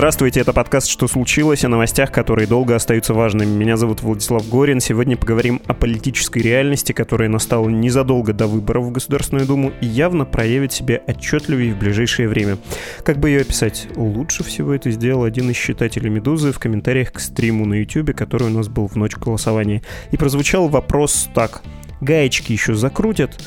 [0.00, 3.50] Здравствуйте, это подкаст «Что случилось?» о новостях, которые долго остаются важными.
[3.50, 4.80] Меня зовут Владислав Горин.
[4.80, 10.24] Сегодня поговорим о политической реальности, которая настала незадолго до выборов в Государственную Думу и явно
[10.24, 12.56] проявит себя отчетливее в ближайшее время.
[13.04, 13.88] Как бы ее описать?
[13.94, 18.46] Лучше всего это сделал один из читателей «Медузы» в комментариях к стриму на YouTube, который
[18.46, 19.82] у нас был в ночь голосования.
[20.12, 21.60] И прозвучал вопрос так.
[22.00, 23.38] Гаечки еще закрутят?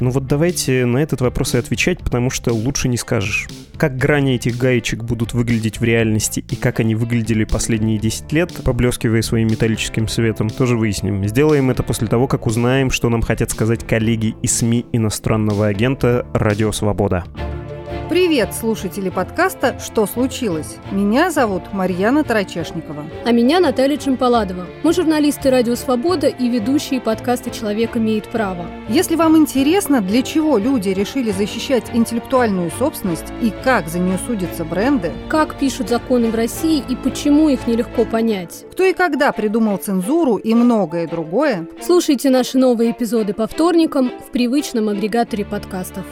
[0.00, 3.48] Ну вот давайте на этот вопрос и отвечать, потому что лучше не скажешь.
[3.76, 8.52] Как грани этих гаечек будут выглядеть в реальности и как они выглядели последние 10 лет,
[8.64, 11.26] поблескивая своим металлическим светом, тоже выясним.
[11.28, 16.26] Сделаем это после того, как узнаем, что нам хотят сказать коллеги из СМИ иностранного агента
[16.32, 17.24] «Радио Свобода».
[18.10, 20.78] Привет, слушатели подкаста «Что случилось?».
[20.90, 23.04] Меня зовут Марьяна Тарачешникова.
[23.24, 24.66] А меня Наталья Чемпаладова.
[24.82, 28.66] Мы журналисты «Радио Свобода» и ведущие подкаста «Человек имеет право».
[28.88, 34.64] Если вам интересно, для чего люди решили защищать интеллектуальную собственность и как за нее судятся
[34.64, 39.76] бренды, как пишут законы в России и почему их нелегко понять, кто и когда придумал
[39.76, 46.04] цензуру и многое другое, слушайте наши новые эпизоды по вторникам в привычном агрегаторе подкастов.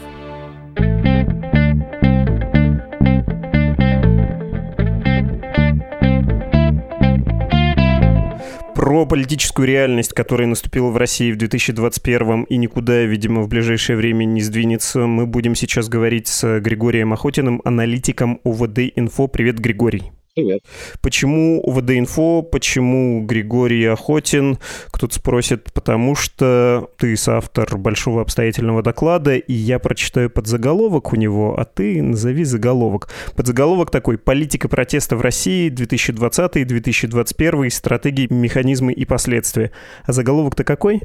[8.89, 14.25] Про политическую реальность, которая наступила в России в 2021 и никуда, видимо, в ближайшее время
[14.25, 19.28] не сдвинется, мы будем сейчас говорить с Григорием Охотиным, аналитиком УВД-Инфо.
[19.28, 20.11] Привет, Григорий.
[20.39, 20.62] Привет.
[21.00, 24.59] Почему УВД-инфо, почему Григорий Охотин?
[24.93, 31.59] Кто-то спросит, потому что ты соавтор большого обстоятельного доклада, и я прочитаю подзаголовок у него,
[31.59, 33.09] а ты назови заголовок.
[33.34, 37.71] Подзаголовок такой «Политика протеста в России 2020-2021.
[37.71, 39.72] Стратегии, механизмы и последствия».
[40.04, 41.00] А заголовок-то какой?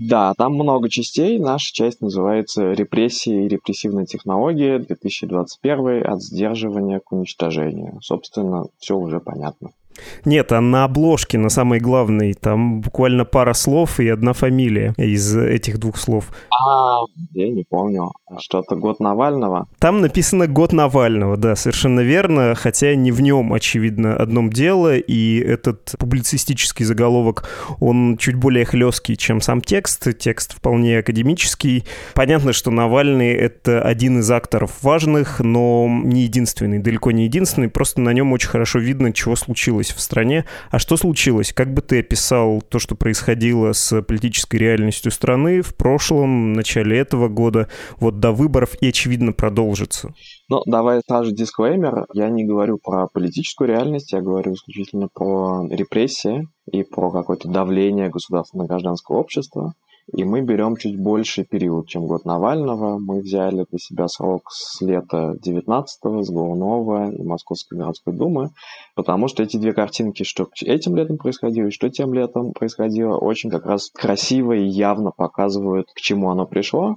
[0.00, 1.38] Да, там много частей.
[1.38, 8.00] Наша часть называется «Репрессии и репрессивные технологии 2021 от сдерживания к уничтожению».
[8.00, 9.70] Собственно, все уже понятно.
[10.24, 15.36] Нет, а на обложке, на самой главной, там буквально пара слов и одна фамилия из
[15.36, 16.30] этих двух слов.
[16.50, 17.00] А,
[17.32, 18.12] я не помню.
[18.38, 19.68] Что-то год Навального?
[19.78, 25.38] Там написано год Навального, да, совершенно верно, хотя не в нем, очевидно, одном дело, и
[25.38, 27.48] этот публицистический заголовок,
[27.80, 30.16] он чуть более хлесткий, чем сам текст.
[30.18, 31.84] Текст вполне академический.
[32.14, 38.00] Понятно, что Навальный— это один из акторов важных, но не единственный, далеко не единственный, просто
[38.00, 40.44] на нем очень хорошо видно, чего случилось случилось в стране.
[40.70, 41.52] А что случилось?
[41.52, 47.28] Как бы ты описал то, что происходило с политической реальностью страны в прошлом, начале этого
[47.28, 50.14] года, вот до выборов и, очевидно, продолжится?
[50.48, 52.06] Ну, давай сразу дисклеймер.
[52.12, 58.10] Я не говорю про политическую реальность, я говорю исключительно про репрессии и про какое-то давление
[58.10, 59.74] государственного гражданского общества.
[60.14, 62.98] И мы берем чуть больше период, чем год Навального.
[62.98, 68.50] Мы взяли для себя срок с лета 19-го, с Голунова и Московской городской думы,
[68.94, 73.50] потому что эти две картинки, что этим летом происходило и что тем летом происходило, очень
[73.50, 76.96] как раз красиво и явно показывают, к чему оно пришло.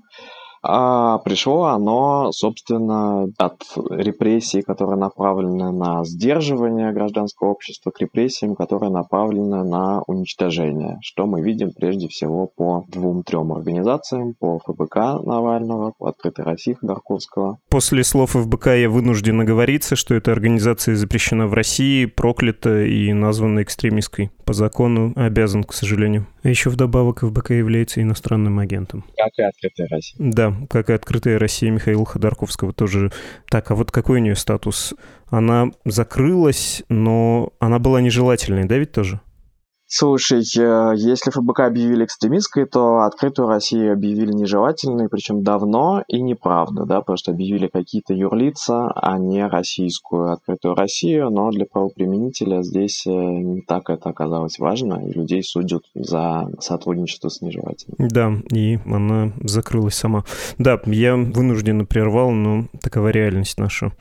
[0.68, 3.62] А пришло оно, собственно, от
[3.92, 11.42] репрессий, которые направлены на сдерживание гражданского общества, к репрессиям, которые направлены на уничтожение, что мы
[11.42, 17.60] видим прежде всего по двум-трем организациям, по ФБК Навального, по Открытой России Ходорковского.
[17.70, 23.62] После слов ФБК я вынуждена говориться, что эта организация запрещена в России, проклята и названа
[23.62, 24.32] экстремистской.
[24.46, 26.28] По закону обязан, к сожалению.
[26.44, 29.04] А еще вдобавок ФБК является иностранным агентом.
[29.18, 30.32] Как и Открытая Россия.
[30.32, 33.12] Да, как и «Открытая Россия» Михаила Ходорковского тоже.
[33.50, 34.94] Так, а вот какой у нее статус?
[35.28, 39.22] Она закрылась, но она была нежелательной, да ведь тоже?
[39.88, 47.02] Слушай, если ФБК объявили экстремистской, то открытую Россию объявили нежелательной, причем давно и неправда, да,
[47.02, 53.62] просто объявили какие-то юрлица, а не российскую открытую Россию, но для правоприменителя здесь э, не
[53.62, 58.10] так это оказалось важно, и людей судят за сотрудничество с нежелательной.
[58.10, 60.24] Да, и она закрылась сама.
[60.58, 63.92] Да, я вынужденно прервал, но такова реальность наша.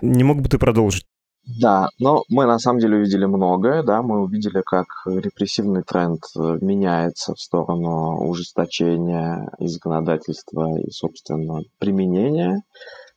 [0.00, 1.04] Не мог бы ты продолжить?
[1.44, 6.58] Да, но мы на самом деле увидели многое, да, мы увидели, как репрессивный тренд э,
[6.60, 12.62] меняется в сторону ужесточения и законодательства и, собственно, применения.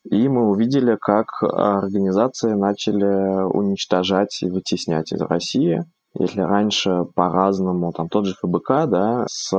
[0.10, 5.86] И мы увидели, как организации начали уничтожать и вытеснять из России
[6.18, 9.52] если раньше по-разному, там тот же ФБК, да, с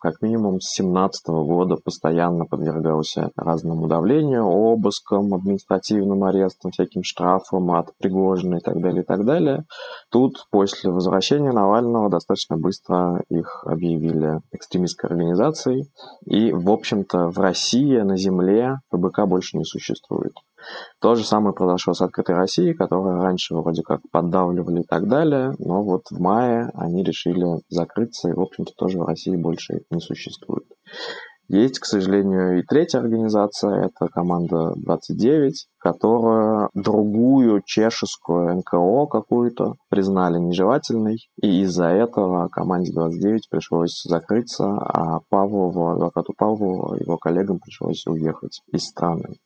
[0.00, 7.90] как минимум с 17 года постоянно подвергался разному давлению, обыскам, административным арестам, всяким штрафам от
[7.98, 9.64] Пригожина и так далее, и так далее.
[10.10, 15.90] Тут после возвращения Навального достаточно быстро их объявили экстремистской организацией.
[16.24, 20.34] И, в общем-то, в России на земле ФБК больше не существует.
[21.00, 25.52] То же самое произошло с «Открытой Россией», которая раньше вроде как поддавливали и так далее,
[25.58, 30.00] но вот в мае они решили закрыться, и, в общем-то, тоже в России больше не
[30.00, 30.64] существует.
[31.48, 40.38] Есть, к сожалению, и третья организация, это команда 29, которая другую чешескую НКО какую-то признали
[40.38, 48.04] нежелательной, и из-за этого команде 29 пришлось закрыться, а Павлову, адвокату Павлову, его коллегам пришлось
[48.06, 49.36] уехать из страны.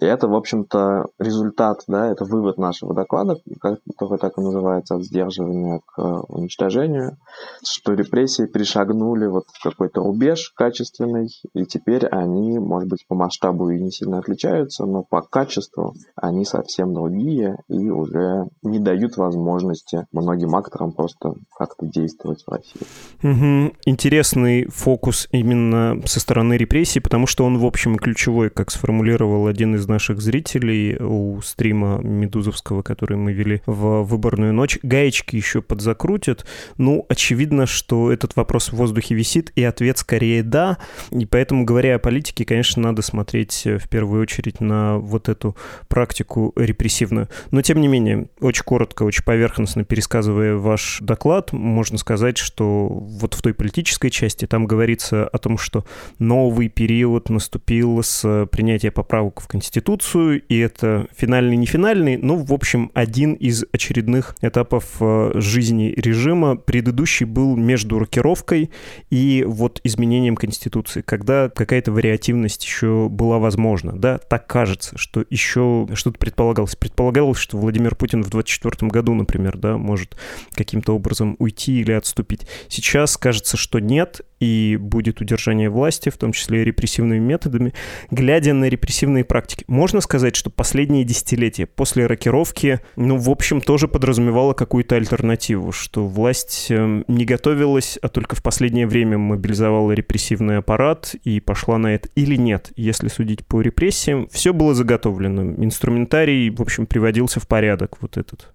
[0.00, 5.04] И это, в общем-то, результат, да, это вывод нашего доклада, который так и называется, от
[5.04, 7.16] сдерживания к уничтожению,
[7.64, 13.80] что репрессии перешагнули вот какой-то рубеж качественный, и теперь они, может быть, по масштабу и
[13.80, 20.54] не сильно отличаются, но по качеству они совсем другие и уже не дают возможности многим
[20.54, 22.82] акторам просто как-то действовать в России.
[23.22, 23.74] Угу.
[23.86, 29.74] Интересный фокус именно со стороны репрессий, потому что он, в общем, ключевой, как сформулировал один
[29.74, 34.78] из наших зрителей у стрима Медузовского, который мы вели в выборную ночь.
[34.82, 36.46] Гаечки еще подзакрутят.
[36.78, 40.78] Ну, очевидно, что этот вопрос в воздухе висит, и ответ скорее «да».
[41.10, 45.54] И поэтому, говоря о политике, конечно, надо смотреть в первую очередь на вот эту
[45.86, 47.28] практику репрессивную.
[47.50, 53.34] Но, тем не менее, очень коротко, очень поверхностно пересказывая ваш доклад, можно сказать, что вот
[53.34, 55.84] в той политической части там говорится о том, что
[56.18, 62.50] новый период наступил с принятия поправок в Конституцию, и это финальный, не финальный, но, в
[62.50, 66.56] общем, один из очередных этапов э, жизни режима.
[66.56, 68.70] Предыдущий был между рокировкой
[69.10, 73.98] и вот изменением Конституции, когда какая-то вариативность еще была возможна.
[73.98, 76.76] Да, так кажется, что еще что-то предполагалось.
[76.76, 80.16] Предполагалось, что Владимир Путин в 2024 году, например, да, может
[80.54, 82.46] каким-то образом уйти или отступить.
[82.68, 87.72] Сейчас кажется, что нет, и будет удержание власти, в том числе и репрессивными методами.
[88.10, 93.88] Глядя на репрессивные практики, можно сказать, что последние десятилетия после рокировки, ну, в общем, тоже
[93.88, 100.58] подразумевало какую-то альтернативу, что власть эм, не готовилась, а только в последнее время мобилизовала репрессивный
[100.58, 102.72] аппарат и пошла на это или нет.
[102.76, 105.42] Если судить по репрессиям, все было заготовлено.
[105.62, 108.52] Инструментарий, в общем, приводился в порядок вот этот.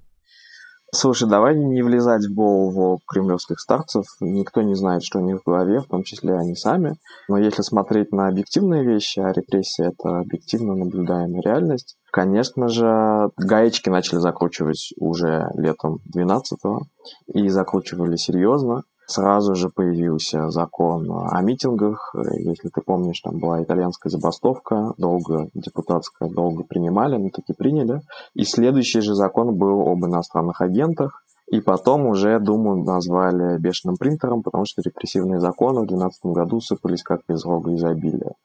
[0.94, 4.04] Слушай, давай не влезать в голову кремлевских старцев.
[4.20, 6.98] Никто не знает, что у них в голове, в том числе они сами.
[7.30, 13.88] Но если смотреть на объективные вещи, а репрессия— это объективно наблюдаемая реальность, конечно же, гаечки
[13.88, 16.82] начали закручивать уже летом 12-го
[17.34, 22.14] и закручивали серьезно сразу же появился закон о митингах.
[22.38, 28.02] Если ты помнишь, там была итальянская забастовка, долго депутатская, долго принимали, но таки приняли.
[28.34, 31.24] И следующий же закон был об иностранных агентах.
[31.52, 37.04] И потом уже Думу назвали бешеным принтером, потому что репрессивные законы в 2012 году сыпались
[37.04, 38.36] как из рога изобилия.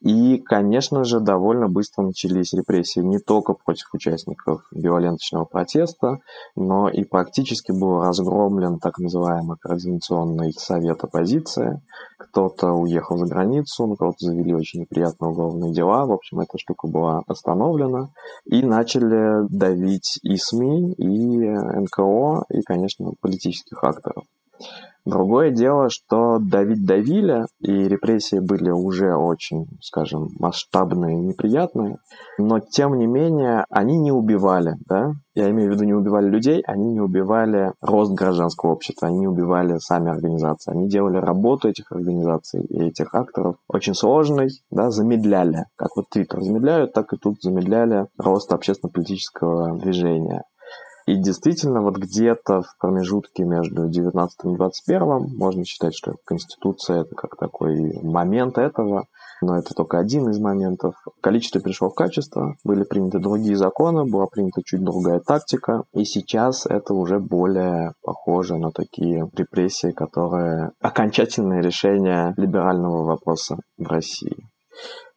[0.00, 6.18] И, конечно же, довольно быстро начались репрессии не только против участников виоленточного протеста,
[6.54, 11.82] но и практически был разгромлен так называемый координационный совет оппозиции.
[12.18, 16.06] Кто-то уехал за границу, на кого-то завели очень неприятные уголовные дела.
[16.06, 18.10] В общем, эта штука была остановлена.
[18.44, 24.24] И начали давить и СМИ, и НКО, и, конечно, политических акторов.
[25.06, 31.98] Другое дело, что давить давили, и репрессии были уже очень, скажем, масштабные и неприятные,
[32.38, 35.12] но тем не менее они не убивали, да?
[35.36, 39.28] Я имею в виду, не убивали людей, они не убивали рост гражданского общества, они не
[39.28, 45.66] убивали сами организации, они делали работу этих организаций и этих акторов очень сложной, да, замедляли.
[45.76, 50.42] Как вот Твиттер замедляют, так и тут замедляли рост общественно-политического движения.
[51.06, 57.14] И действительно, вот где-то в промежутке между 19 и 21 можно считать, что Конституция это
[57.14, 59.06] как такой момент этого,
[59.40, 60.96] но это только один из моментов.
[61.20, 66.66] Количество перешло в качество, были приняты другие законы, была принята чуть другая тактика, и сейчас
[66.66, 74.48] это уже более похоже на такие репрессии, которые окончательное решение либерального вопроса в России.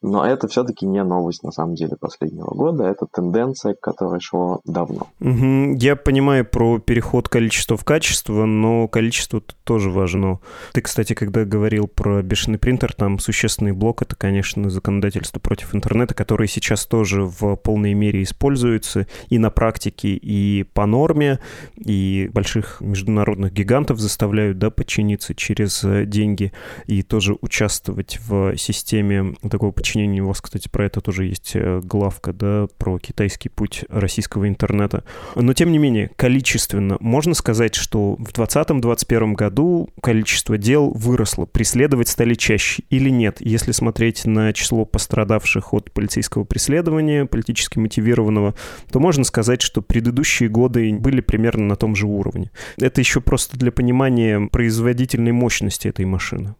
[0.01, 4.61] Но это все-таки не новость на самом деле последнего года, это тенденция, к которой шло
[4.65, 5.07] давно.
[5.19, 5.75] Угу.
[5.77, 10.39] Я понимаю про переход количества в качество, но количество тоже важно.
[10.71, 16.13] Ты, кстати, когда говорил про бешеный принтер, там существенный блок— это, конечно, законодательство против интернета,
[16.13, 21.39] которое сейчас тоже в полной мере используется и на практике, и по норме,
[21.75, 26.53] и больших международных гигантов заставляют да, подчиниться через деньги
[26.87, 31.53] и тоже участвовать в системе такого подчинения подчинении у вас, кстати, про это тоже есть
[31.55, 35.03] э, главка, да, про китайский путь российского интернета.
[35.33, 42.07] Но, тем не менее, количественно можно сказать, что в 2020-2021 году количество дел выросло, преследовать
[42.07, 43.37] стали чаще или нет?
[43.39, 48.53] Если смотреть на число пострадавших от полицейского преследования, политически мотивированного,
[48.91, 52.51] то можно сказать, что предыдущие годы были примерно на том же уровне.
[52.77, 56.53] Это еще просто для понимания производительной мощности этой машины.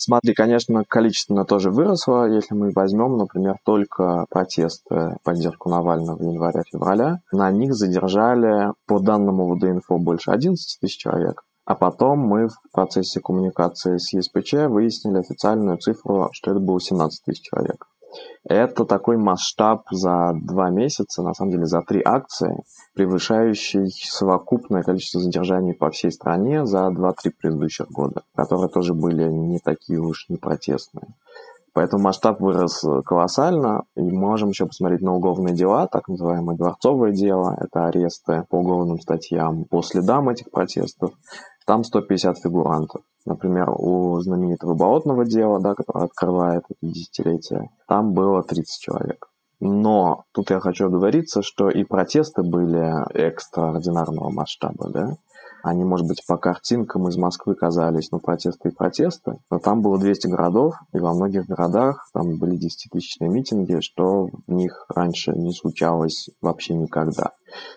[0.00, 2.30] Смотри, конечно, количественно тоже выросло.
[2.30, 9.98] Если мы возьмем, например, только протесты поддержку Навального января-февраля, на них задержали, по данным УВД-инфо,
[9.98, 11.42] больше 11 тысяч человек.
[11.64, 17.24] А потом мы в процессе коммуникации с ЕСПЧ выяснили официальную цифру, что это было 17
[17.24, 17.84] тысяч человек.
[18.44, 22.62] Это такой масштаб за два месяца, на самом деле за три акции,
[22.94, 29.58] превышающий совокупное количество задержаний по всей стране за 2-3 предыдущих года, которые тоже были не
[29.58, 31.14] такие уж не протестные.
[31.74, 33.84] Поэтому масштаб вырос колоссально.
[33.94, 37.56] И можем еще посмотреть на уголовные дела, так называемое дворцовое дело.
[37.56, 41.12] Это аресты по уголовным статьям по следам этих протестов.
[41.68, 43.02] Там 150 фигурантов.
[43.26, 49.28] Например, у знаменитого болотного дела, да, которое открывает это десятилетие, там было 30 человек.
[49.60, 55.16] Но тут я хочу оговориться, что и протесты были экстраординарного масштаба, да.
[55.62, 59.98] Они, может быть, по картинкам из Москвы казались, ну, протесты и протесты, но там было
[59.98, 65.52] 200 городов, и во многих городах там были 10-тысячные митинги, что в них раньше не
[65.52, 67.32] случалось вообще никогда.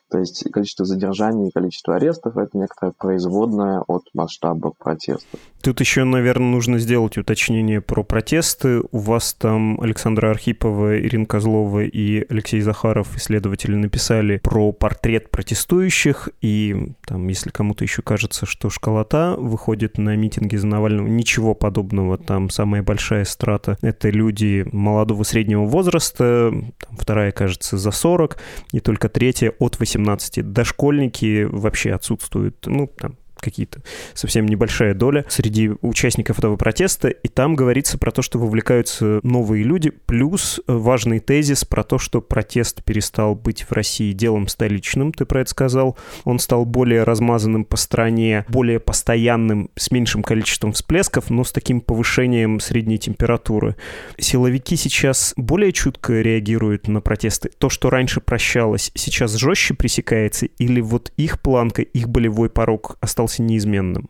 [0.09, 5.39] То есть количество задержаний и количество арестов– это некоторое производное от масштаба протестов.
[5.61, 8.81] Тут еще, наверное, нужно сделать уточнение про протесты.
[8.91, 16.29] У вас там Александра Архипова, Ирина Козлова и Алексей Захаров, исследователи, написали про портрет протестующих.
[16.41, 22.17] И там, если кому-то еще кажется, что школота выходит на митинги за Навального, ничего подобного.
[22.17, 28.37] Там самая большая страта— это люди молодого среднего возраста, там вторая, кажется, за 40,
[28.73, 30.51] и только третья от 18.
[30.51, 33.81] Дошкольники вообще отсутствуют, ну, там, какие-то
[34.13, 39.63] совсем небольшая доля среди участников этого протеста, и там говорится про то, что вовлекаются новые
[39.63, 45.25] люди, плюс важный тезис про то, что протест перестал быть в России делом столичным, ты
[45.25, 51.29] про это сказал, он стал более размазанным по стране, более постоянным, с меньшим количеством всплесков,
[51.29, 53.75] но с таким повышением средней температуры.
[54.17, 57.49] Силовики сейчас более чутко реагируют на протесты.
[57.57, 63.30] То, что раньше прощалось, сейчас жестче пресекается, или вот их планка, их болевой порог остался
[63.31, 64.09] остался неизменным?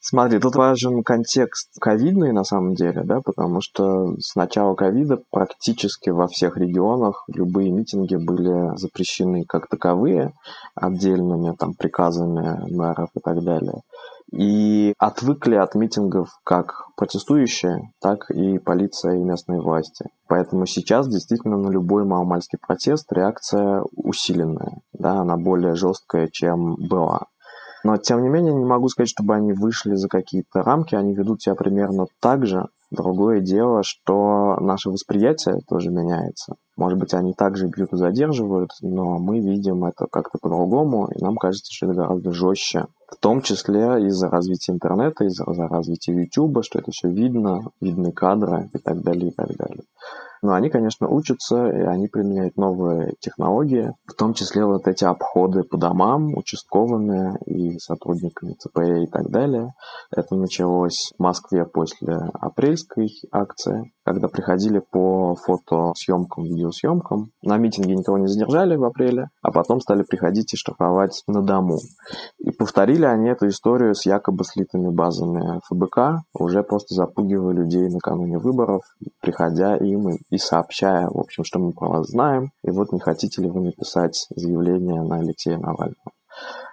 [0.00, 6.10] Смотри, тут важен контекст ковидный на самом деле, да, потому что с начала ковида практически
[6.10, 10.32] во всех регионах любые митинги были запрещены как таковые,
[10.76, 13.82] отдельными там приказами мэров и так далее.
[14.32, 20.06] И отвыкли от митингов как протестующие, так и полиция и местные власти.
[20.28, 27.26] Поэтому сейчас действительно на любой маломальский протест реакция усиленная, да, она более жесткая, чем была.
[27.84, 31.42] Но, тем не менее, не могу сказать, чтобы они вышли за какие-то рамки, они ведут
[31.42, 32.66] себя примерно так же.
[32.90, 36.54] Другое дело, что наше восприятие тоже меняется.
[36.76, 41.36] Может быть, они также бьют и задерживают, но мы видим это как-то по-другому, и нам
[41.36, 42.86] кажется, что это гораздо жестче.
[43.08, 48.70] В том числе из-за развития интернета, из-за развития YouTube, что это все видно, видны кадры
[48.72, 49.82] и так далее, и так далее.
[50.42, 55.64] Но они, конечно, учатся, и они применяют новые технологии, в том числе вот эти обходы
[55.64, 59.72] по домам участковыми и сотрудниками ЦПЭ и так далее.
[60.14, 67.30] Это началось в Москве после апрельской акции, когда приходили по фотосъемкам, видеосъемкам.
[67.42, 71.78] На митинге никого не задержали в апреле, а потом стали приходить и штрафовать на дому.
[72.38, 78.38] И повторили они эту историю с якобы слитыми базами ФБК, уже просто запугивая людей накануне
[78.38, 78.82] выборов,
[79.20, 83.00] приходя им и и сообщая, в общем, что мы про вас знаем, и вот не
[83.00, 86.12] хотите ли вы написать заявление на Алексея Навального.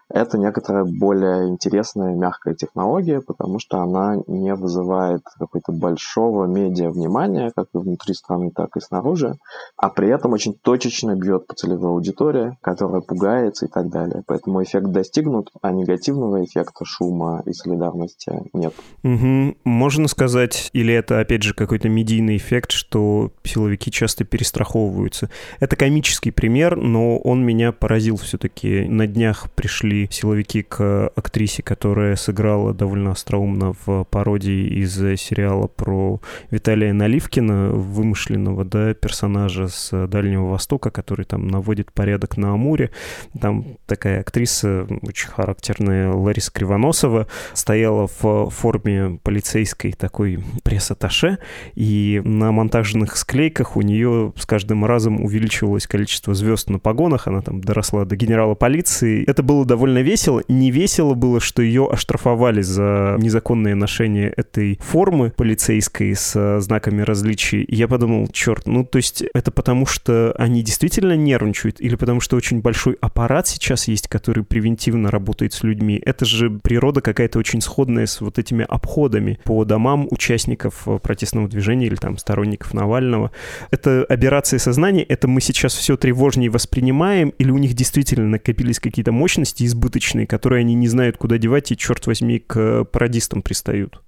[0.09, 7.51] Это некоторая более интересная мягкая технология, потому что она не вызывает какой-то большого медиа внимания,
[7.55, 9.35] как и внутри страны, так и снаружи,
[9.77, 14.23] а при этом очень точечно бьет по целевой аудитории, которая пугается и так далее.
[14.27, 18.73] Поэтому эффект достигнут, а негативного эффекта шума и солидарности нет.
[19.03, 19.57] Угу.
[19.63, 25.31] Можно сказать, или это опять же какой-то медийный эффект, что силовики часто перестраховываются.
[25.59, 28.85] Это комический пример, но он меня поразил все-таки.
[28.87, 35.67] На днях пришли пришли силовики к актрисе, которая сыграла довольно остроумно в пародии из сериала
[35.67, 36.19] про
[36.51, 42.91] Виталия Наливкина, вымышленного да, персонажа с Дальнего Востока, который там наводит порядок на Амуре.
[43.39, 51.37] Там такая актриса, очень характерная, Лариса Кривоносова, стояла в форме полицейской такой пресс-атташе,
[51.75, 57.41] и на монтажных склейках у нее с каждым разом увеличивалось количество звезд на погонах, она
[57.41, 59.23] там доросла до генерала полиции.
[59.27, 60.41] Это было довольно довольно весело.
[60.47, 67.03] Не весело было, что ее оштрафовали за незаконное ношение этой формы полицейской с э, знаками
[67.03, 67.65] различий.
[67.67, 72.35] Я подумал, черт, ну то есть это потому, что они действительно нервничают или потому, что
[72.35, 76.01] очень большой аппарат сейчас есть, который превентивно работает с людьми.
[76.03, 81.47] Это же природа какая-то очень сходная с вот этими обходами по домам участников э, протестного
[81.47, 83.29] движения или там сторонников Навального.
[83.69, 89.11] Это аберрация сознания, это мы сейчас все тревожнее воспринимаем или у них действительно накопились какие-то
[89.11, 94.01] мощности из избыточные, которые они не знают, куда девать, и, черт возьми, к пародистам пристают.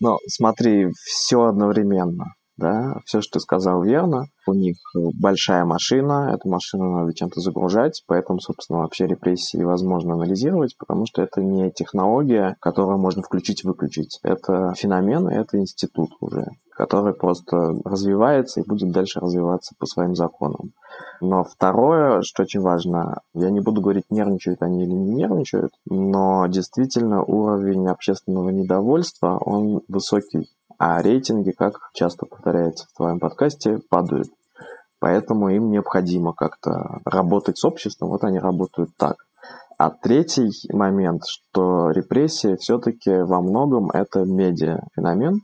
[0.00, 4.26] Ну, смотри, все одновременно, да, все, что ты сказал, верно.
[4.46, 10.76] У них большая машина, эту машину надо чем-то загружать, поэтому, собственно, вообще репрессии возможно анализировать,
[10.78, 14.18] потому что это не технология, которую можно включить и выключить.
[14.22, 20.72] Это феномен, это институт уже, который просто развивается и будет дальше развиваться по своим законам.
[21.20, 26.46] Но второе, что очень важно, я не буду говорить, нервничают они или не нервничают, но
[26.46, 34.28] действительно уровень общественного недовольства, он высокий, а рейтинги, как часто повторяется в твоем подкасте, падают.
[34.98, 39.16] Поэтому им необходимо как-то работать с обществом, вот они работают так.
[39.78, 45.42] А третий момент, что репрессии все-таки во многом это медиа феномен,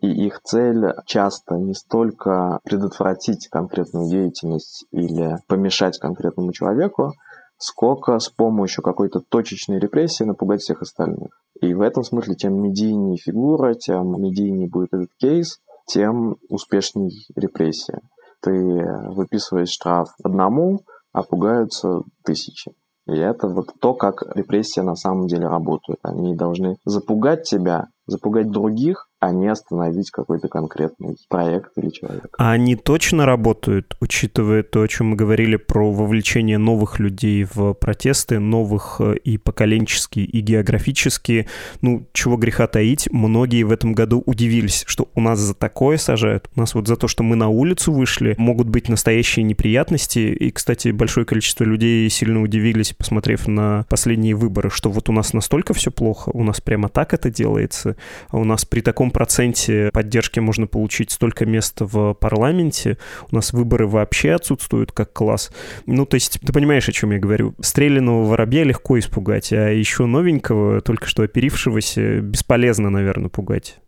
[0.00, 7.12] и их цель часто не столько предотвратить конкретную деятельность или помешать конкретному человеку,
[7.58, 11.40] сколько с помощью какой-то точечной репрессии напугать всех остальных.
[11.60, 18.00] И в этом смысле, тем медийнее фигура, тем медийнее будет этот кейс, тем успешнее репрессия.
[18.40, 20.80] Ты выписываешь штраф одному,
[21.12, 22.72] а пугаются тысячи.
[23.06, 25.98] И это вот то, как репрессия на самом деле работает.
[26.02, 32.34] Они должны запугать тебя, запугать других, а не остановить какой-то конкретный проект или человек.
[32.38, 37.74] А они точно работают, учитывая то, о чем мы говорили про вовлечение новых людей в
[37.74, 41.46] протесты, новых э, и поколенческие, и географические.
[41.82, 46.48] Ну, чего греха таить, многие в этом году удивились, что у нас за такое сажают.
[46.56, 50.18] У нас вот за то, что мы на улицу вышли, могут быть настоящие неприятности.
[50.18, 55.34] И, кстати, большое количество людей сильно удивились, посмотрев на последние выборы, что вот у нас
[55.34, 57.96] настолько все плохо, у нас прямо так это делается,
[58.30, 62.98] а у нас при таком проценте поддержки можно получить столько мест в парламенте,
[63.30, 65.52] у нас выборы вообще отсутствуют как класс.
[65.86, 67.54] Ну, то есть, ты понимаешь, о чем я говорю.
[67.60, 73.78] Стрелянного воробья легко испугать, а еще новенького, только что оперившегося, бесполезно, наверное, пугать.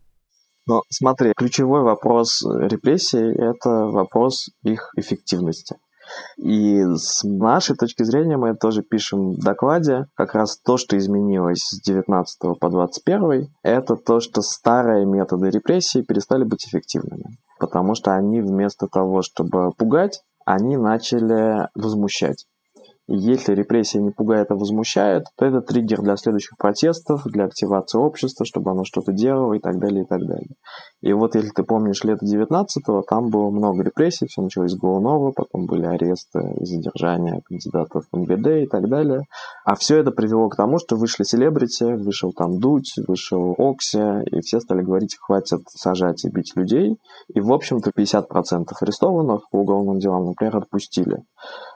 [0.65, 5.75] Но смотри, ключевой вопрос репрессий– это вопрос их эффективности.
[6.37, 11.59] И с нашей точки зрения мы тоже пишем в докладе, как раз то, что изменилось
[11.59, 17.37] с 19 по 21, это то, что старые методы репрессии перестали быть эффективными.
[17.59, 22.45] Потому что они вместо того, чтобы пугать, они начали возмущать.
[23.07, 27.97] И если репрессия не пугает, а возмущает, то это триггер для следующих протестов, для активации
[27.97, 30.55] общества, чтобы оно что-то делало и так далее, и так далее.
[31.01, 35.31] И вот если ты помнишь лето 19-го, там было много репрессий, все началось с Голунова,
[35.31, 39.23] потом были аресты и задержания кандидатов в МВД и так далее.
[39.65, 44.39] А все это привело к тому, что вышли селебрити, вышел там Дудь, вышел Окси, и
[44.39, 46.97] все стали говорить, хватит сажать и бить людей.
[47.33, 51.17] И, в общем-то, 50% арестованных по уголовным делам, например, отпустили.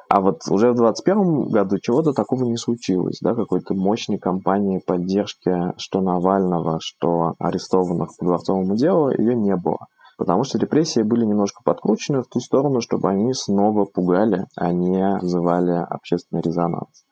[0.10, 5.74] А вот уже в 2021 году чего-то такого не случилось, да, какой-то мощной кампании поддержки
[5.78, 9.88] что Навального, что арестованных по дворцовому делу, ее не было.
[10.18, 15.20] Потому что репрессии были немножко подкручены в ту сторону, чтобы они снова пугали, а не
[15.22, 17.06] вызывали общественный резонанс.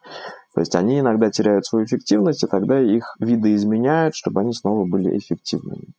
[0.55, 5.17] То есть они иногда теряют свою эффективность, и тогда их видоизменяют, чтобы они снова были
[5.17, 5.89] эффективными.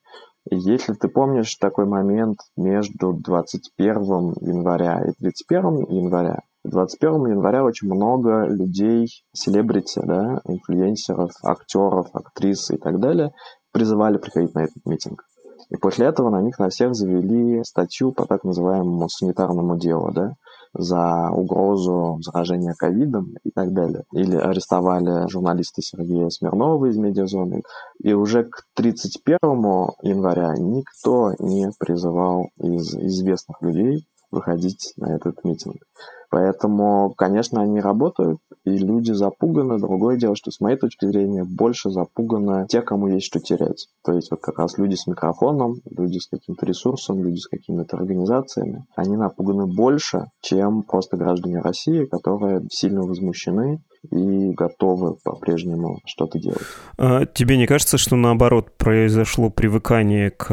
[0.51, 7.89] И если ты помнишь такой момент между 21 января и 31 января, 21 января очень
[7.89, 13.33] много людей, селебрити, да, инфлюенсеров, актеров, актрис и так далее
[13.73, 15.25] призывали приходить на этот митинг.
[15.71, 20.35] И после этого на них на всех завели статью по так называемому санитарному делу, да,
[20.73, 24.05] за угрозу заражения ковидом и так далее.
[24.13, 27.63] Или арестовали журналиста Сергея Смирнова из медиазоны.
[28.03, 29.39] И уже к 31
[30.03, 35.77] января никто не призывал из известных людей выходить на этот митинг.
[36.37, 39.79] Поэтому, конечно, они работают, и люди запуганы.
[39.79, 43.89] Другое дело, что с моей точки зрения больше запуганы те, кому есть что терять.
[44.05, 47.97] То есть вот как раз люди с микрофоном, люди с каким-то ресурсом, люди с какими-то
[47.97, 56.39] организациями, они напуганы больше, чем просто граждане России, которые сильно возмущены и готовы по-прежнему что-то
[56.39, 56.63] делать.
[56.99, 60.51] А тебе не кажется, что наоборот произошло привыкание к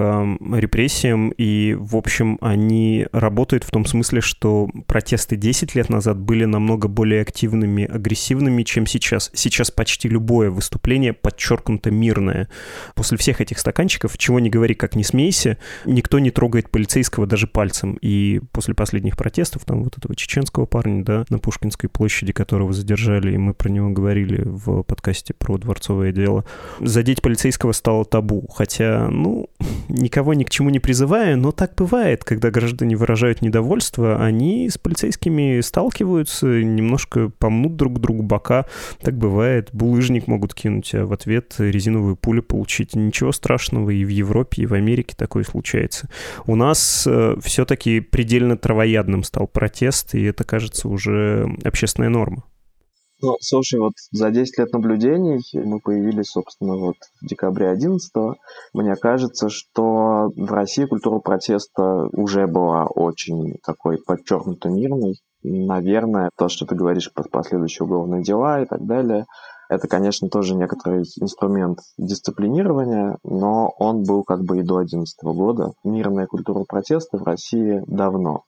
[0.54, 6.46] репрессиям, и, в общем, они работают в том смысле, что протесты 10 лет назад были
[6.46, 9.32] намного более активными, агрессивными, чем сейчас.
[9.34, 12.50] Сейчас почти любое выступление подчеркнуто мирное.
[12.96, 17.48] После всех этих стаканчиков, чего не говори, как не смейся, никто не трогает полицейского даже
[17.48, 17.98] пальцем.
[18.02, 23.36] И после последних протестов, там вот этого чеченского парня, да, на Пушкинской площади, которого задержали,
[23.44, 26.46] мы про него говорили в подкасте про дворцовое дело,
[26.80, 28.48] задеть полицейского стало табу.
[28.54, 29.50] Хотя, ну,
[29.90, 34.78] никого ни к чему не призывая, но так бывает, когда граждане выражают недовольство, они с
[34.78, 38.66] полицейскими сталкиваются, немножко помнут друг другу бока.
[39.02, 39.70] Так бывает.
[39.74, 42.96] Булыжник могут кинуть, а в ответ резиновую пулю получить.
[42.96, 46.10] Ничего страшного и в Европе, и в Америке такое случается.
[46.46, 52.44] У нас э, все-таки предельно травоядным стал протест, и это, кажется, уже общественная норма.
[53.24, 58.12] Ну, слушай, вот за 10 лет наблюдений мы появились, собственно, вот в декабре 11
[58.74, 65.16] Мне кажется, что в России культура протеста уже была очень такой подчеркнуто мирной.
[65.42, 69.26] Наверное, то, что ты говоришь про последующие уголовные дела и так далее,
[69.70, 75.72] это, конечно, тоже некоторый инструмент дисциплинирования, но он был как бы и до 2011 года.
[75.86, 78.44] Мирная культура протеста в России давно.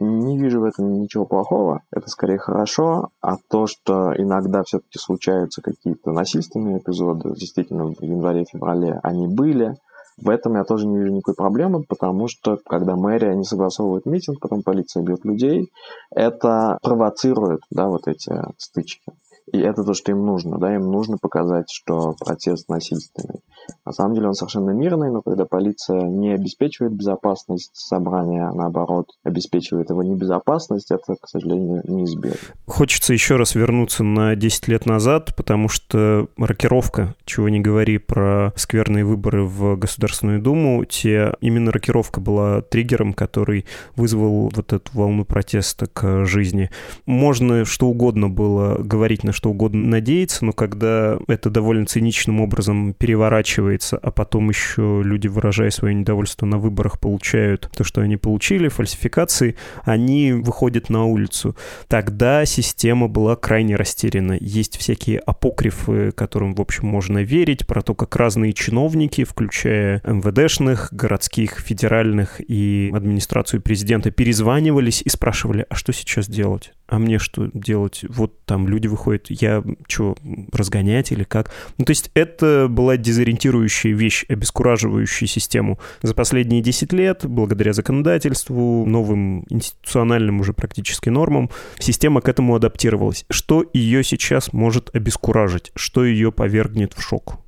[0.00, 5.60] Не вижу в этом ничего плохого, это скорее хорошо, а то, что иногда все-таки случаются
[5.60, 9.76] какие-то насильственные эпизоды, действительно в январе-феврале они были,
[10.16, 14.40] в этом я тоже не вижу никакой проблемы, потому что когда мэрия не согласовывает митинг,
[14.40, 15.70] потом полиция бьет людей,
[16.10, 19.12] это провоцирует да, вот эти стычки.
[19.52, 23.40] И это то, что им нужно, да, им нужно показать, что протест насильственный.
[23.84, 29.06] На самом деле он совершенно мирный, но когда полиция не обеспечивает безопасность собрания, а наоборот,
[29.24, 32.38] обеспечивает его небезопасность, это, к сожалению, неизбежно.
[32.66, 38.52] Хочется еще раз вернуться на 10 лет назад, потому что рокировка, чего не говори про
[38.56, 45.24] скверные выборы в Государственную Думу, те, именно рокировка была триггером, который вызвал вот эту волну
[45.24, 46.70] протеста к жизни.
[47.06, 52.92] Можно что угодно было говорить на что угодно надеяться, но когда это довольно циничным образом
[52.92, 58.68] переворачивается, а потом еще люди, выражая свое недовольство на выборах, получают то, что они получили,
[58.68, 61.56] фальсификации, они выходят на улицу.
[61.88, 64.36] Тогда система была крайне растеряна.
[64.38, 70.92] Есть всякие апокрифы, которым, в общем, можно верить, про то, как разные чиновники, включая МВДшных,
[70.92, 76.74] городских, федеральных и администрацию президента, перезванивались и спрашивали, а что сейчас делать?
[76.90, 78.04] А мне что делать?
[78.08, 80.16] Вот там люди выходят, я что,
[80.52, 81.52] разгонять или как?
[81.78, 85.78] Ну, то есть это была дезориентирующая вещь, обескураживающая систему.
[86.02, 91.48] За последние 10 лет, благодаря законодательству, новым институциональным уже практически нормам,
[91.78, 93.24] система к этому адаптировалась.
[93.30, 95.70] Что ее сейчас может обескуражить?
[95.76, 97.38] Что ее повергнет в шок?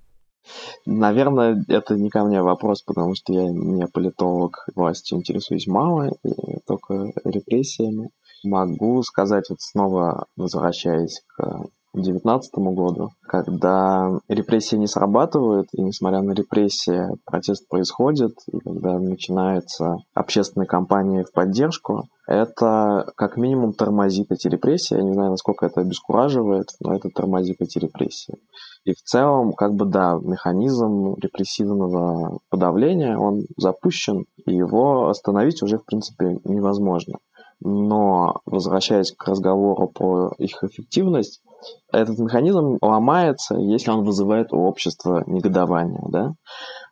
[0.86, 6.58] Наверное, это не ко мне вопрос, потому что я не политолог, властью интересуюсь мало, и
[6.66, 8.10] только репрессиями.
[8.44, 16.32] Могу сказать, вот снова возвращаясь к 2019 году, когда репрессии не срабатывают, и несмотря на
[16.32, 24.48] репрессии протест происходит, и когда начинается общественная кампания в поддержку, это как минимум тормозит эти
[24.48, 24.96] репрессии.
[24.96, 28.38] Я не знаю, насколько это обескураживает, но это тормозит эти репрессии.
[28.84, 35.78] И в целом, как бы, да, механизм репрессивного подавления, он запущен, и его остановить уже,
[35.78, 37.18] в принципе, невозможно.
[37.64, 41.40] Но, возвращаясь к разговору про их эффективность,
[41.92, 46.32] этот механизм ломается, если он вызывает у общества негодование, да.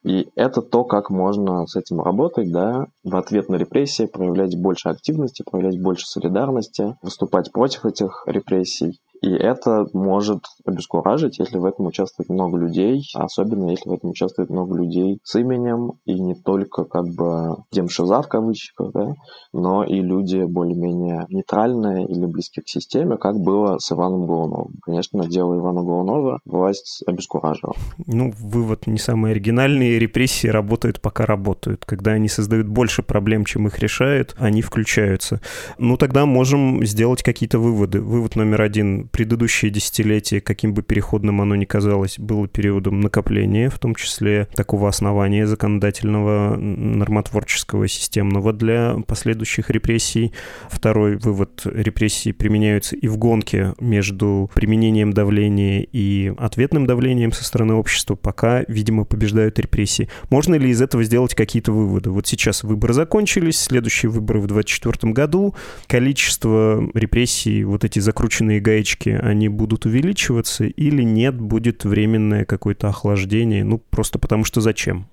[0.04, 4.88] И это то, как можно с этим работать, да, в ответ на репрессии проявлять больше
[4.88, 11.86] активности, проявлять больше солидарности, выступать против этих репрессий И это может обескуражить, если в этом
[11.86, 16.84] участвует много людей, особенно если в этом участвует много людей с именем, и не только
[16.84, 19.14] как бы демшиза в кавычках, да,
[19.52, 24.74] но и люди более-менее нейтральные или близкие к системе, как было с Иваном Голуновым.
[24.82, 27.74] Конечно, дело Ивана Голунова власть обескуражила.
[28.06, 29.98] Ну, вывод не самый оригинальный.
[29.98, 31.84] Репрессии работают, пока работают.
[31.84, 35.40] Когда они создают больше проблем, чем их решают, они включаются.
[35.78, 38.00] Ну, тогда можем сделать какие-то выводы.
[38.00, 43.78] Вывод номер один предыдущее десятилетие, каким бы переходным оно ни казалось, было периодом накопления, в
[43.78, 50.32] том числе такого основания законодательного, нормотворческого, системного для последующих репрессий.
[50.68, 51.62] Второй вывод.
[51.64, 58.64] Репрессии применяются и в гонке между применением давления и ответным давлением со стороны общества, пока,
[58.68, 60.08] видимо, побеждают репрессии.
[60.30, 62.10] Можно ли из этого сделать какие-то выводы?
[62.10, 65.54] Вот сейчас выборы закончились, следующие выборы в 2024 году,
[65.86, 72.88] количество репрессий, вот эти закрученные гаечки точки, они будут увеличиваться или нет, будет временное какое-то
[72.88, 75.06] охлаждение, ну, просто потому что зачем?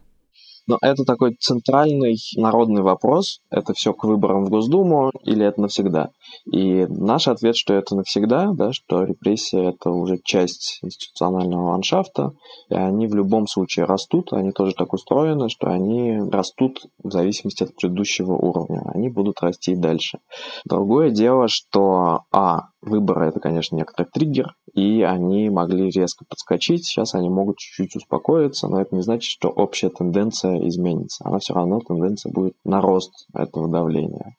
[0.70, 3.40] Но это такой центральный народный вопрос.
[3.50, 6.10] Это все к выборам в Госдуму или это навсегда?
[6.52, 12.34] И наш ответ, что это навсегда, да, что репрессия– это уже часть институционального ландшафта,
[12.70, 17.64] и они в любом случае растут, они тоже так устроены, что они растут в зависимости
[17.64, 18.82] от предыдущего уровня.
[18.94, 20.20] Они будут расти и дальше.
[20.66, 27.16] Другое дело, что, а, выборы– это, конечно, некоторый триггер, и они могли резко подскочить, сейчас
[27.16, 31.24] они могут чуть-чуть успокоиться, но это не значит, что общая тенденция изменится.
[31.26, 34.36] Она все равно, тенденция будет на рост этого давления.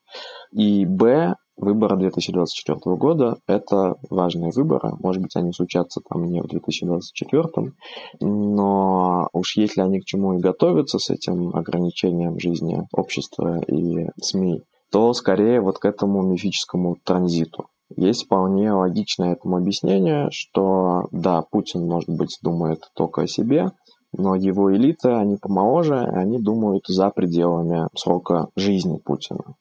[0.53, 4.93] И Б, выборы 2024 года– это важные выборы.
[5.01, 7.73] Может быть, они случатся там не в 2024,
[8.21, 14.63] но уж если они к чему и готовятся с этим ограничением жизни общества и СМИ,
[14.91, 17.67] то скорее вот к этому мифическому транзиту.
[17.97, 23.73] Есть вполне логичное этому объяснение, что да, Путин, может быть, думает только о себе,
[24.17, 29.57] но его элита, они помоложе, они думают за пределами срока жизни Путина.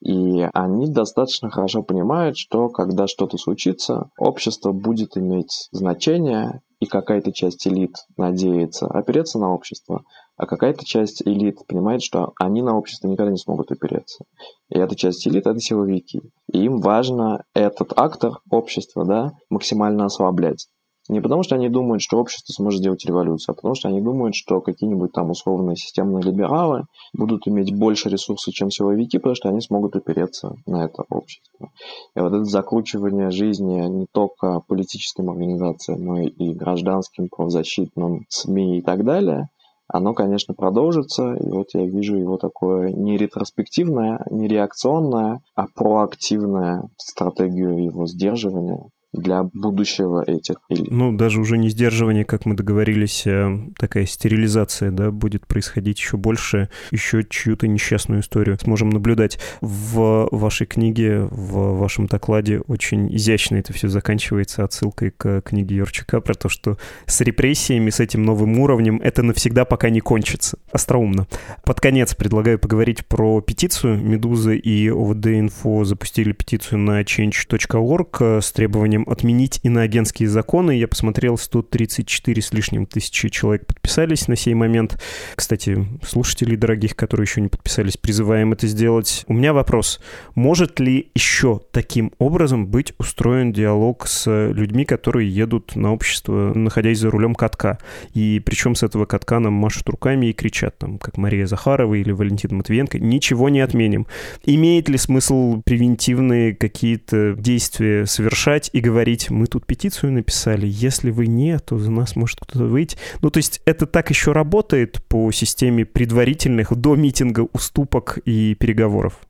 [0.00, 7.32] И они достаточно хорошо понимают, что когда что-то случится, общество будет иметь значение, и какая-то
[7.32, 10.02] часть элит надеется опереться на общество,
[10.36, 14.24] а какая-то часть элит понимает, что они на общество никогда не смогут опереться.
[14.68, 16.20] И эта часть элит— это силовики.
[16.52, 20.68] И им важно этот актор общества да, максимально ослаблять.
[21.08, 24.34] Не потому, что они думают, что общество сможет сделать революцию, а потому, что они думают,
[24.34, 29.60] что какие-нибудь там условные системные либералы будут иметь больше ресурсов, чем силовики, потому что они
[29.60, 31.70] смогут опереться на это общество.
[32.16, 38.82] И вот это закручивание жизни не только политическим организациям, но и гражданским, правозащитным, СМИ и
[38.82, 39.48] так далее,
[39.88, 41.34] оно, конечно, продолжится.
[41.34, 48.90] И вот я вижу его такое не ретроспективное, не реакционное, а проактивное стратегию его сдерживания
[49.16, 50.56] для будущего этих.
[50.68, 56.16] Ну, даже уже не сдерживание, как мы договорились, а такая стерилизация, да, будет происходить еще
[56.16, 59.38] больше, еще чью-то несчастную историю сможем наблюдать.
[59.60, 66.20] В вашей книге, в вашем докладе очень изящно это все заканчивается отсылкой к книге Юрчака
[66.20, 70.58] про то, что с репрессиями, с этим новым уровнем это навсегда пока не кончится.
[70.72, 71.26] Остроумно.
[71.64, 74.02] Под конец предлагаю поговорить про петицию.
[74.02, 80.72] «Медуза» и ОВД-инфо запустили петицию на change.org с требованием отменить иноагентские законы.
[80.72, 85.00] Я посмотрел, 134 с лишним тысячи человек подписались на сей момент.
[85.34, 89.24] Кстати, слушателей дорогих, которые еще не подписались, призываем это сделать.
[89.28, 90.00] У меня вопрос.
[90.34, 96.98] Может ли еще таким образом быть устроен диалог с людьми, которые едут на общество, находясь
[96.98, 97.78] за рулем катка?
[98.14, 102.12] И причем с этого катка нам машут руками и кричат, там, как Мария Захарова или
[102.12, 104.06] Валентина Матвиенко, ничего не отменим.
[104.44, 108.95] Имеет ли смысл превентивные какие-то действия совершать и говорить,
[109.30, 112.96] мы тут петицию написали, если вы не, то за нас может кто-то выйти.
[113.20, 119.20] Ну, то есть это так еще работает по системе предварительных до митинга уступок и переговоров?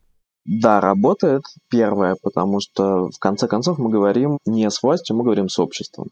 [0.45, 1.43] Да, работает.
[1.69, 6.07] Первое, потому что в конце концов мы говорим не с властью, мы говорим с обществом.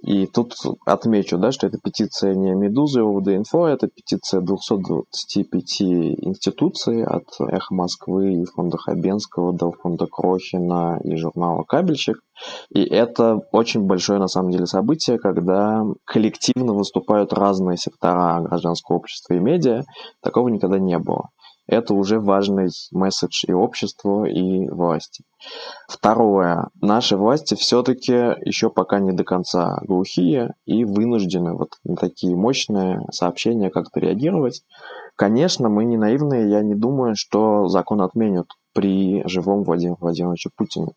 [0.00, 0.54] И тут
[0.86, 8.34] отмечу, да, что это петиция не Медузы ОВД-инфо, это петиция 225 институций от Эхо Москвы
[8.34, 12.20] и фонда Хабенского до фонда Крохина и журнала Кабельщик.
[12.70, 19.34] И это очень большое на самом деле событие, когда коллективно выступают разные сектора гражданского общества
[19.34, 19.82] и медиа.
[20.22, 21.28] Такого никогда не было
[21.66, 25.24] это уже важный месседж и обществу, и власти.
[25.88, 26.68] Второе.
[26.80, 28.12] Наши власти все-таки
[28.44, 34.62] еще пока не до конца глухие и вынуждены вот на такие мощные сообщения как-то реагировать.
[35.16, 40.92] Конечно, мы не наивные, я не думаю, что закон отменят при живом Владимире Владимировиче Путине.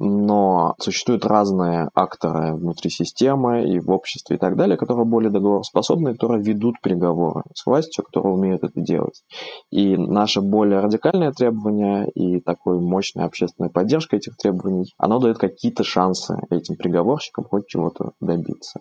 [0.00, 6.14] Но существуют разные акторы внутри системы и в обществе и так далее, которые более договороспособны,
[6.14, 9.22] которые ведут переговоры с властью, которые умеют это делать.
[9.70, 15.84] И наше более радикальное требование и такой мощная общественная поддержка этих требований, оно дает какие-то
[15.84, 18.80] шансы этим переговорщикам хоть чего-то добиться.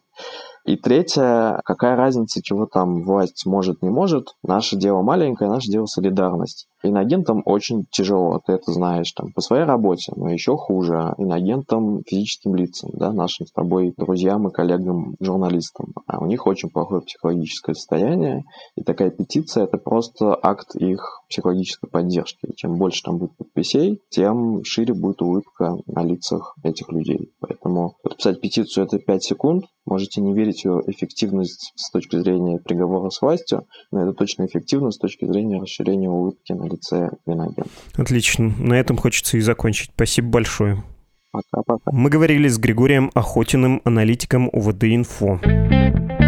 [0.67, 4.35] И третье, какая разница, чего там власть может, не может.
[4.43, 6.67] Наше дело маленькое, наше дело солидарность.
[6.83, 11.15] Инагентам очень тяжело, ты это знаешь, там, по своей работе, но еще хуже.
[11.17, 15.93] Инагентам, физическим лицам, да, нашим с тобой друзьям и коллегам, журналистам.
[16.05, 18.43] А у них очень плохое психологическое состояние,
[18.75, 22.51] и такая петиция– это просто акт их психологической поддержки.
[22.57, 27.31] Чем больше там будет подписей, тем шире будет улыбка на лицах этих людей.
[27.39, 32.59] Поэтому подписать петицию– это 5 секунд, можете не верить в ее эффективность с точки зрения
[32.59, 37.65] приговора с властью, но это точно эффективно с точки зрения расширения улыбки на лице виногента.
[37.95, 38.53] Отлично.
[38.59, 39.91] На этом хочется и закончить.
[39.95, 40.83] Спасибо большое.
[41.31, 41.91] Пока-пока.
[41.91, 46.26] Мы говорили с Григорием Охотиным, аналитиком УВД-Инфо.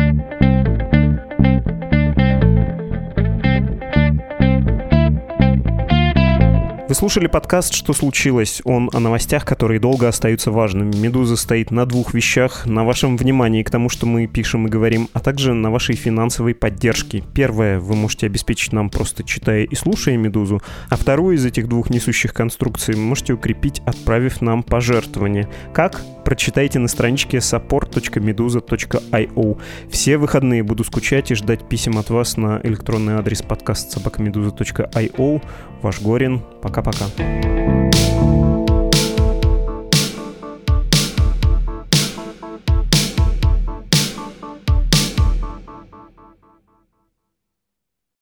[6.89, 8.63] Вы слушали подкаст «Что случилось?».
[8.65, 10.95] Он о новостях, которые долго остаются важными.
[10.95, 12.65] «Медуза» стоит на двух вещах.
[12.65, 16.55] На вашем внимании к тому, что мы пишем и говорим, а также на вашей финансовой
[16.55, 17.23] поддержке.
[17.35, 21.91] Первое вы можете обеспечить нам просто читая и слушая «Медузу», а вторую из этих двух
[21.91, 25.47] несущих конструкций можете укрепить, отправив нам пожертвование.
[25.75, 26.01] Как?
[26.29, 29.57] Прочитайте на страничке support.meduza.io.
[29.89, 35.41] Все выходные буду скучать и ждать писем от вас на электронный адрес подкаст собакамедуза.io.
[35.81, 36.43] Ваш Горин.
[36.61, 37.05] Пока-пока.